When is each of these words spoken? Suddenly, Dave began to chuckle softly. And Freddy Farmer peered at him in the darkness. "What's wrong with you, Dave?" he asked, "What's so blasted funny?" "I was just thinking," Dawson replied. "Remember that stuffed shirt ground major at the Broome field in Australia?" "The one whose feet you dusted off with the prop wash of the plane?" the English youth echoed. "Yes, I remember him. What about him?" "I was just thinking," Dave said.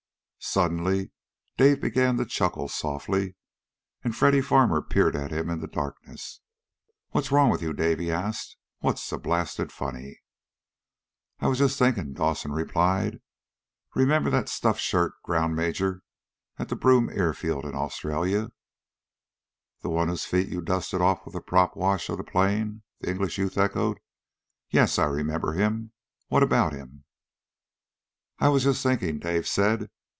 Suddenly, 0.43 1.11
Dave 1.55 1.79
began 1.79 2.17
to 2.17 2.25
chuckle 2.25 2.67
softly. 2.67 3.35
And 4.03 4.15
Freddy 4.15 4.41
Farmer 4.41 4.81
peered 4.81 5.15
at 5.15 5.29
him 5.29 5.51
in 5.51 5.59
the 5.59 5.67
darkness. 5.67 6.39
"What's 7.11 7.31
wrong 7.31 7.51
with 7.51 7.61
you, 7.61 7.73
Dave?" 7.73 7.99
he 7.99 8.11
asked, 8.11 8.57
"What's 8.79 9.03
so 9.03 9.19
blasted 9.19 9.71
funny?" 9.71 10.19
"I 11.41 11.47
was 11.47 11.59
just 11.59 11.77
thinking," 11.77 12.13
Dawson 12.13 12.53
replied. 12.53 13.19
"Remember 13.93 14.31
that 14.31 14.49
stuffed 14.49 14.81
shirt 14.81 15.13
ground 15.21 15.55
major 15.55 16.01
at 16.57 16.69
the 16.69 16.75
Broome 16.75 17.09
field 17.35 17.63
in 17.63 17.75
Australia?" 17.75 18.49
"The 19.83 19.89
one 19.89 20.07
whose 20.07 20.25
feet 20.25 20.47
you 20.49 20.61
dusted 20.61 21.01
off 21.01 21.23
with 21.23 21.35
the 21.35 21.41
prop 21.41 21.77
wash 21.77 22.09
of 22.09 22.17
the 22.17 22.23
plane?" 22.23 22.81
the 22.99 23.11
English 23.11 23.37
youth 23.37 23.59
echoed. 23.59 23.99
"Yes, 24.71 24.97
I 24.97 25.05
remember 25.05 25.53
him. 25.53 25.91
What 26.29 26.41
about 26.41 26.73
him?" 26.73 27.03
"I 28.39 28.49
was 28.49 28.63
just 28.63 28.81
thinking," 28.81 29.19
Dave 29.19 29.47
said. 29.47 29.91